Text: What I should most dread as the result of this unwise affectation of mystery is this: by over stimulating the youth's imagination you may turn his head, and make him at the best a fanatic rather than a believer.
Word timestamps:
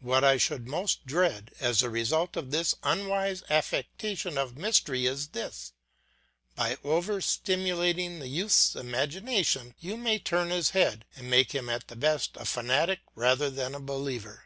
What 0.00 0.22
I 0.22 0.36
should 0.36 0.68
most 0.68 1.06
dread 1.06 1.50
as 1.58 1.80
the 1.80 1.88
result 1.88 2.36
of 2.36 2.50
this 2.50 2.74
unwise 2.82 3.42
affectation 3.48 4.36
of 4.36 4.58
mystery 4.58 5.06
is 5.06 5.28
this: 5.28 5.72
by 6.54 6.76
over 6.84 7.22
stimulating 7.22 8.18
the 8.18 8.28
youth's 8.28 8.76
imagination 8.76 9.74
you 9.80 9.96
may 9.96 10.18
turn 10.18 10.50
his 10.50 10.72
head, 10.76 11.06
and 11.16 11.30
make 11.30 11.54
him 11.54 11.70
at 11.70 11.88
the 11.88 11.96
best 11.96 12.36
a 12.36 12.44
fanatic 12.44 13.00
rather 13.14 13.48
than 13.48 13.74
a 13.74 13.80
believer. 13.80 14.44